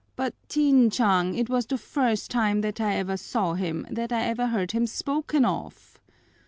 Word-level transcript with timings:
"But, 0.15 0.33
Tinchang, 0.49 1.35
it 1.35 1.47
was 1.47 1.67
the 1.67 1.77
first 1.77 2.31
time 2.31 2.61
that 2.61 2.81
I 2.81 2.95
ever 2.95 3.15
saw 3.17 3.53
him, 3.53 3.85
that 3.91 4.11
I 4.11 4.23
ever 4.23 4.47
heard 4.47 4.71
him 4.71 4.87
spoken 4.87 5.45
of!" 5.45 5.99